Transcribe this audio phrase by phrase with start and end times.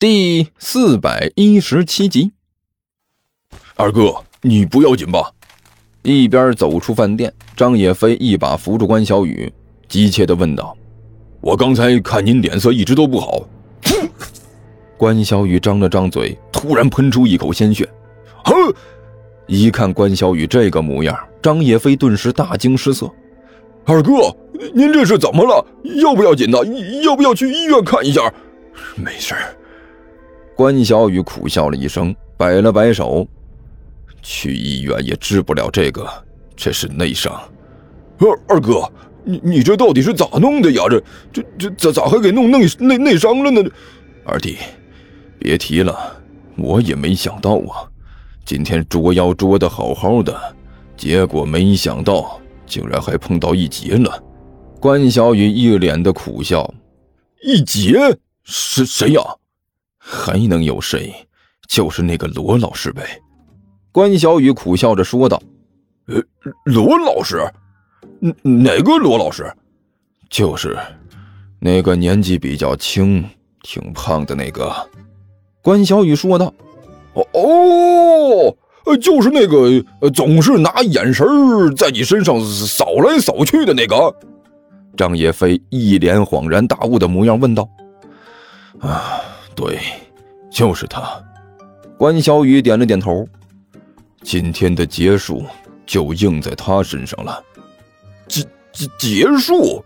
[0.00, 2.32] 第四百一十七集。
[3.76, 5.30] 二哥，你不要紧吧？
[6.00, 9.52] 一边走出饭店，张野飞一把扶住关小雨，
[9.90, 10.74] 急切的问道
[11.42, 13.46] ：“我刚才看您脸色一直都不好。
[14.96, 17.86] ”关小雨张了张嘴，突然喷出一口鲜血。
[18.46, 18.54] 哼！
[19.48, 23.06] 一看关小雨这个模样，张野飞顿时大惊失色。
[23.84, 24.34] 二哥，
[24.72, 25.62] 您这是怎么了？
[26.00, 26.64] 要不要紧的？
[27.02, 28.32] 要不要去医院看一下？
[28.96, 29.34] 没事。
[30.60, 33.26] 关小雨苦笑了一声，摆了摆手
[34.20, 36.06] ：“去医院也治不了这个，
[36.54, 37.32] 这是内伤。”
[38.20, 38.86] 二二哥，
[39.24, 40.82] 你你这到底是咋弄的呀？
[40.86, 41.02] 这
[41.32, 43.70] 这这咋咋还给弄内内内伤了呢？
[44.26, 44.58] 二弟。
[45.38, 45.96] 别提了，
[46.58, 47.88] 我也没想到啊！
[48.44, 50.38] 今天捉妖捉的好好的，
[50.94, 54.22] 结果没想到竟然还碰到一劫了。
[54.78, 56.70] 关小雨一脸的苦笑
[57.42, 57.96] ：“一劫？
[58.44, 59.22] 是谁呀？
[60.00, 61.14] 还能有谁？
[61.68, 63.02] 就是那个罗老师呗。”
[63.92, 65.40] 关小雨苦笑着说道
[66.08, 66.22] ：“呃，
[66.64, 67.38] 罗老师？
[68.42, 69.52] 哪个罗老师？
[70.28, 70.78] 就是
[71.58, 73.24] 那个年纪比较轻、
[73.62, 74.74] 挺胖的那个。”
[75.62, 76.52] 关小雨说道
[77.14, 81.26] ：“哦哦，就是那个总是拿眼神
[81.76, 84.14] 在你身上扫来扫去的那个。”
[84.96, 87.68] 张叶飞一脸恍然大悟的模样问道
[88.80, 89.20] ：“啊，
[89.60, 89.78] 对，
[90.50, 91.22] 就是他。”
[91.98, 93.28] 关小雨点了点头
[94.24, 95.44] ：“今天的结束
[95.84, 97.44] 就应在他身上了。”
[98.26, 99.84] 结结结束？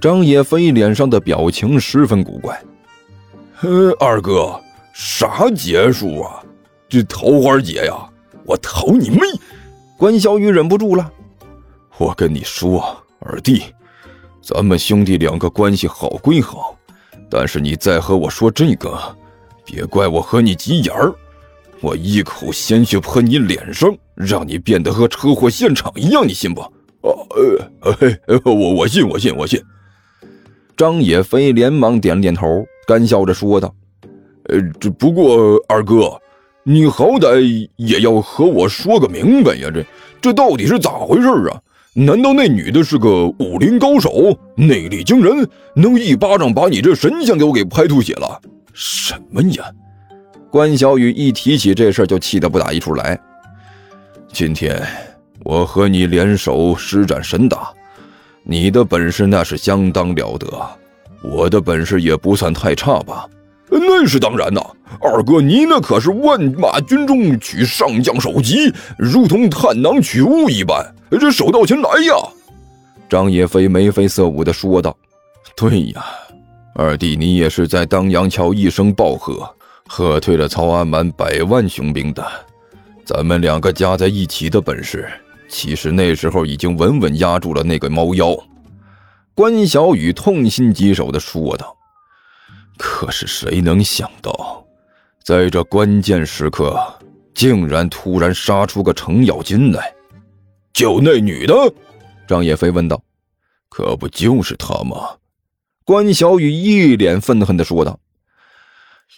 [0.00, 2.56] 张野飞脸上的表情十分古怪。
[3.62, 4.60] “呃，二哥。”
[4.94, 6.40] 啥结束啊？
[6.88, 8.08] 这桃花劫呀！
[8.46, 9.18] 我桃你妹！
[9.98, 11.10] 关小雨忍不住了。
[11.98, 13.64] 我跟你说，二弟，
[14.40, 16.78] 咱们兄弟两个关系好归好，
[17.30, 18.98] 但是你再和我说这个，
[19.64, 21.12] 别怪我和你急眼儿。
[21.80, 26.60] 我一口鲜血喷你脸上，让你变得和车祸现场一样，你信不？
[26.60, 27.12] 啊，
[27.82, 29.62] 呃嘿，我我信，我信，我信。
[30.76, 33.74] 张野飞连忙点了点头，干笑着说道。
[34.44, 36.18] 呃，这不过二哥，
[36.62, 39.70] 你好歹也要和我说个明白呀！
[39.72, 39.84] 这
[40.20, 41.60] 这到底是咋回事啊？
[41.96, 48.40] 难道那女的是个武林高手，内力惊人，能一巴掌把你这神像给我给拍吐血了？
[48.72, 49.64] 什么呀？
[50.50, 53.16] 关小雨一提起这事就气得不打一处来。
[54.32, 54.82] 今天
[55.44, 57.72] 我和你联手施展神打，
[58.42, 60.48] 你的本事那是相当了得，
[61.22, 63.24] 我的本事也不算太差吧？
[63.70, 64.60] 那是当然呐，
[65.00, 72.14] 二哥，你那可是万马军中取上将首级，如同探囊取物一般，这手到擒来呀！
[73.08, 74.96] 张野飞眉飞色舞地说道
[75.56, 76.04] ：“对呀，
[76.74, 79.48] 二弟，你也是在当阳桥一声暴喝，
[79.88, 82.24] 喝退了曹安满百万雄兵的。
[83.04, 85.08] 咱们两个加在一起的本事，
[85.48, 88.36] 其实那时候已经稳稳压住了那个猫妖。”
[89.34, 91.76] 关小雨痛心疾首地说道。
[92.76, 94.64] 可是谁能想到，
[95.22, 96.76] 在这关键时刻，
[97.34, 99.92] 竟然突然杀出个程咬金来？
[100.72, 101.54] 就那女的？
[102.26, 103.00] 张叶飞问道。
[103.68, 105.16] 可不就是她吗？
[105.84, 107.98] 关小雨一脸愤恨地说道。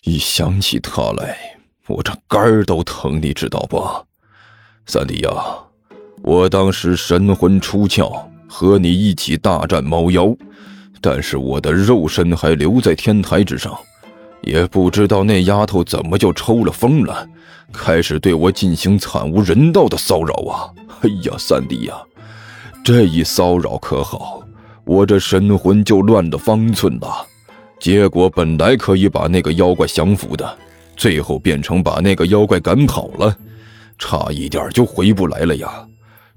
[0.04, 3.84] 一想起她来，我这肝儿都疼，你知道不？
[4.86, 5.30] 三弟呀，
[6.22, 10.34] 我当时神魂出窍，和你一起大战猫妖。
[11.00, 13.76] 但是我的肉身还留在天台之上，
[14.42, 17.28] 也不知道那丫头怎么就抽了风了，
[17.72, 20.70] 开始对我进行惨无人道的骚扰啊！
[21.02, 21.94] 哎呀，三弟呀，
[22.82, 24.42] 这一骚扰可好，
[24.84, 27.26] 我这神魂就乱了方寸了。
[27.78, 30.58] 结果本来可以把那个妖怪降服的，
[30.96, 33.36] 最后变成把那个妖怪赶跑了，
[33.98, 35.86] 差一点就回不来了呀！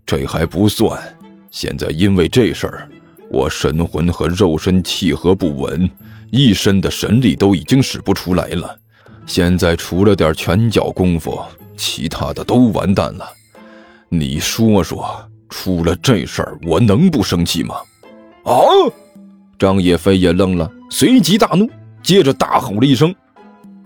[0.06, 1.02] 这还不算，
[1.50, 2.90] 现在因为这事儿。
[3.32, 5.90] 我神魂和肉身契合不稳，
[6.32, 8.78] 一身的神力都已经使不出来了。
[9.26, 11.40] 现在除了点拳脚功夫，
[11.78, 13.30] 其他的都完蛋了。
[14.10, 15.16] 你说说，
[15.50, 17.76] 出了这事儿，我能不生气吗？
[18.46, 18.56] 啊！
[19.60, 21.70] 张叶飞也愣了，随即大怒，
[22.02, 23.14] 接着大吼了一声。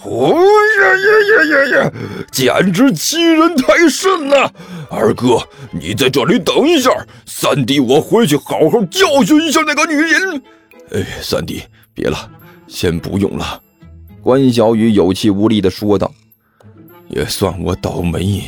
[0.06, 0.35] 哦
[0.79, 1.91] 呀呀呀呀呀！
[2.31, 4.53] 简直欺人太甚了！
[4.93, 5.39] 二哥，
[5.71, 6.91] 你在这里等一下，
[7.25, 10.41] 三弟我回去好好教训一下那个女人。
[10.91, 11.63] 哎，三弟，
[11.95, 12.29] 别了，
[12.67, 13.59] 先不用了。
[14.21, 16.13] 关小雨有气无力地说道
[17.09, 18.43] ：“也算我倒霉，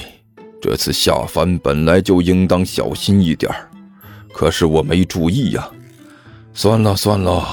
[0.62, 3.51] 这次下凡本来就应当小心一点
[4.31, 5.68] 可是我没注意呀。
[6.53, 7.44] 算了算了，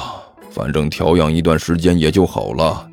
[0.51, 2.89] 反正调养一段时间也就好了。”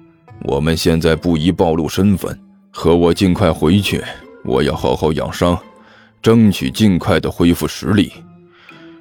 [0.46, 2.40] 我们现在不宜暴露身份，
[2.72, 4.02] 和我尽快回去。
[4.46, 5.60] 我要好好养伤，
[6.22, 8.12] 争取尽快的恢复实力。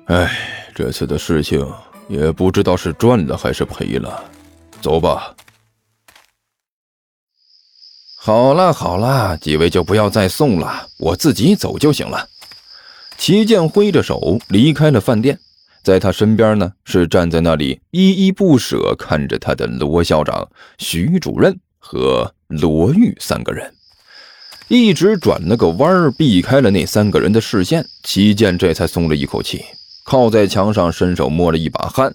[0.07, 0.31] 哎，
[0.75, 1.67] 这次的事情
[2.09, 4.25] 也不知道是赚了还是赔了。
[4.81, 5.35] 走吧。
[8.21, 12.29] 好了好了，几位就不要再送了，我自己走就行了。
[13.17, 15.39] 齐剑挥着手离开了饭店，
[15.83, 20.49] 在他身边呢是站在那里依依不舍看着他的罗校长、
[20.79, 23.75] 徐主任和罗玉三个人，
[24.69, 29.65] 一直转了个弯儿避开了那三个人的视线，齐健这才松了一口气，
[30.05, 32.15] 靠在墙上伸手摸了一把汗。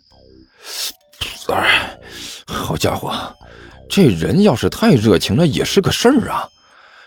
[1.47, 1.97] 哎，
[2.45, 3.11] 好家伙，
[3.89, 6.47] 这人要是太热情了也是个事儿啊！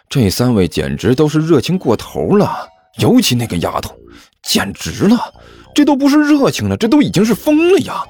[0.09, 2.69] 这三位简直都是热情过头了。
[2.99, 3.95] 尤其那个丫头，
[4.43, 5.33] 简直了！
[5.75, 8.03] 这都不是热情了，这都已经是疯了呀！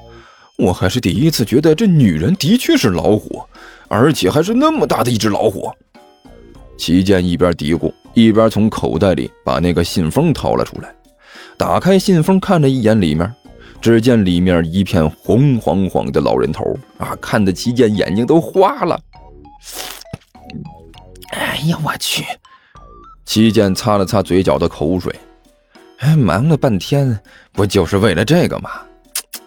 [0.57, 3.43] 我还是第一次觉得这女人的确是老虎，
[3.89, 5.71] 而且还是那么大的一只老虎。
[6.77, 10.93] 齐剑一边嘀咕，一边从口袋里把那个信封掏了出来，
[11.57, 13.33] 打开信封看了一眼里面，
[13.81, 16.63] 只见里面一片红晃晃的老人头
[16.97, 18.99] 啊，看得齐剑眼睛都花了。
[21.31, 22.23] 哎呀，我去！
[23.25, 25.13] 齐剑擦了擦嘴角的口水，
[25.97, 27.19] 哎，忙了半天，
[27.51, 28.69] 不就是为了这个吗？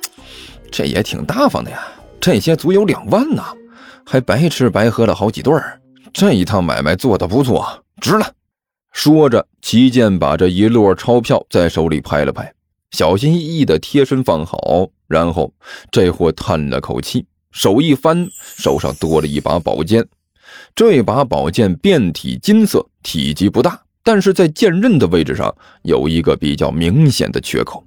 [0.71, 1.82] 这也挺大方的呀，
[2.21, 3.43] 这些足有两万呢，
[4.05, 5.61] 还白吃白喝了好几顿
[6.12, 8.35] 这一趟买卖做的不错，值了。
[8.93, 12.53] 说着，齐剑把这一摞钞票在手里拍了拍，
[12.91, 15.53] 小心翼翼的贴身放好，然后
[15.93, 20.05] 这货叹了口气，手一翻，手上多了一把宝剑。
[20.75, 27.85] 这把宝剑遍体金色，体积不大，但是在剑刃的位置上有一个比较明显的缺口。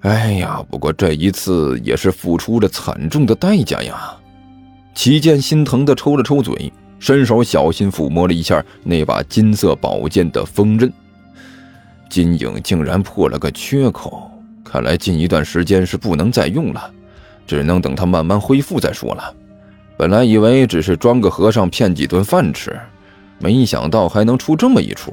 [0.00, 4.16] 哎呀，不过这一次也是付出了惨重的代价呀！
[4.94, 10.90] 齐剑心疼的抽了抽嘴，伸手小心抚摸了一下那把金色宝剑的锋刃，
[12.08, 14.30] 金影竟然破了个缺口，
[14.64, 16.90] 看来近一段时间是不能再用了，
[17.46, 19.34] 只能等它慢慢恢复再说了。
[19.96, 22.78] 本来以为只是装个和尚骗几顿饭吃，
[23.38, 25.12] 没想到还能出这么一出，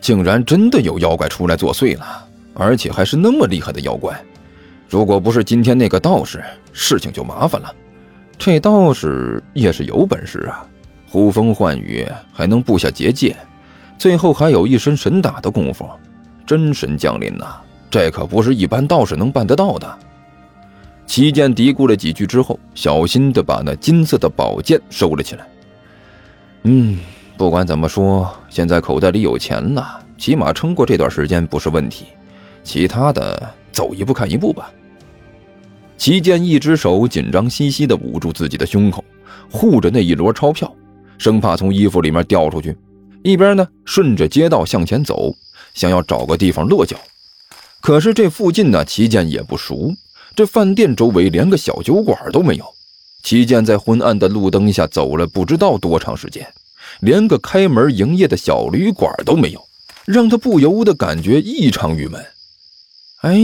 [0.00, 4.20] 竟然真的有妖怪出来作祟了，而且还是那么厉害的妖怪。
[4.88, 6.42] 如果不是今天那个道士，
[6.72, 7.72] 事情就麻烦了。
[8.38, 10.66] 这道士也是有本事啊，
[11.08, 13.36] 呼风唤雨，还能布下结界，
[13.96, 15.88] 最后还有一身神打的功夫，
[16.44, 17.60] 真神降临呐！
[17.90, 19.98] 这可不是一般道士能办得到的。
[21.06, 25.46] 齐剑嘀咕了几句之后，小心地把那金色的宝剑收了起来。
[26.62, 26.98] 嗯，
[27.36, 32.06] 不管怎么说，现在口袋里有钱了，起码撑过这段时间不是问题。
[32.64, 34.70] 其他的，走一步看一步吧。
[36.02, 39.04] 齐健一只手紧张兮兮地捂住自己的胸口，
[39.48, 40.74] 护着那一摞钞票，
[41.16, 42.76] 生怕从衣服里面掉出去。
[43.22, 45.32] 一边呢，顺着街道向前走，
[45.74, 46.96] 想要找个地方落脚。
[47.80, 49.94] 可是这附近呢，齐剑也不熟。
[50.34, 52.64] 这饭店周围连个小酒馆都没有，
[53.22, 56.44] 齐剑在昏暗的路灯下走了不知道多长时间，
[56.98, 59.64] 连个开门营业的小旅馆都没有，
[60.04, 62.20] 让他不由得感觉异常郁闷。
[63.20, 63.36] 哎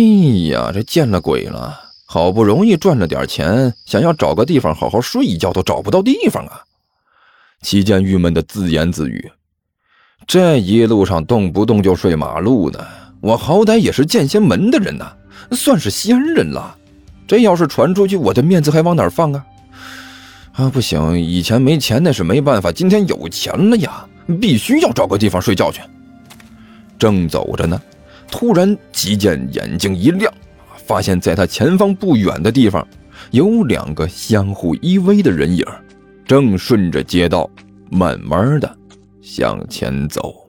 [0.50, 1.84] 呀，这见了鬼了！
[2.10, 6.62] 好不容易赚了点钱，想要找个地方好好睡一觉都找不到地方啊！
[7.60, 9.30] 齐剑郁闷的自言自语
[10.26, 12.82] ：“这一路上动不动就睡马路呢，
[13.20, 15.12] 我好歹也是剑仙门的人呐，
[15.50, 16.74] 算是仙人了。”
[17.28, 19.44] 这要是传出去，我的面子还往哪放啊？
[20.54, 24.08] 啊，不行，以前没钱那是没办法，今天有钱了呀，
[24.40, 25.82] 必须要找个地方睡觉去。
[26.98, 27.78] 正走着呢，
[28.30, 30.32] 突然齐剑眼睛一亮，
[30.88, 32.88] 发现在他前方不远的地方，
[33.30, 35.62] 有两个相互依偎的人影，
[36.24, 37.48] 正顺着街道
[37.90, 38.76] 慢慢的
[39.20, 40.47] 向前走。